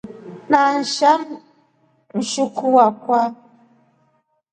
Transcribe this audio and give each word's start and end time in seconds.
Nashaa 0.49 1.25
Mjukuu 2.15 2.75
akwa. 2.87 3.19